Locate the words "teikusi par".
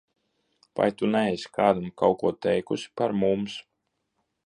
2.47-3.19